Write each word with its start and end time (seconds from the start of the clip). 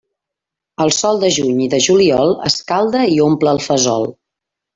El 0.85 0.93
sol 0.99 1.21
de 1.23 1.29
juny 1.35 1.59
i 1.65 1.67
de 1.73 1.81
juliol 1.89 2.33
escalda 2.51 3.05
i 3.19 3.21
omple 3.27 3.53
el 3.59 3.63
fesol. 3.69 4.11